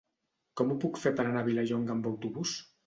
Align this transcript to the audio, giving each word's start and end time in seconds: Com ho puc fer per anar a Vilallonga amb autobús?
Com 0.61 0.71
ho 0.71 0.77
puc 0.85 0.97
fer 1.03 1.13
per 1.21 1.27
anar 1.27 1.45
a 1.47 1.49
Vilallonga 1.51 1.99
amb 1.99 2.13
autobús? 2.17 2.61